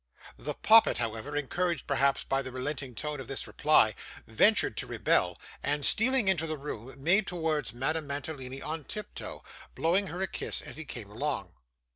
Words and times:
The 0.39 0.55
poppet, 0.55 0.97
however, 0.97 1.37
encouraged 1.37 1.85
perhaps 1.85 2.23
by 2.23 2.41
the 2.41 2.51
relenting 2.51 2.95
tone 2.95 3.19
of 3.19 3.27
this 3.27 3.45
reply, 3.45 3.93
ventured 4.25 4.75
to 4.77 4.87
rebel, 4.87 5.39
and, 5.61 5.85
stealing 5.85 6.27
into 6.27 6.47
the 6.47 6.57
room, 6.57 6.95
made 7.03 7.27
towards 7.27 7.71
Madame 7.71 8.07
Mantalini 8.07 8.63
on 8.63 8.83
tiptoe, 8.83 9.43
blowing 9.75 10.07
her 10.07 10.19
a 10.19 10.27
kiss 10.27 10.63
as 10.63 10.75
he 10.75 10.85
came 10.85 11.11
along. 11.11 11.53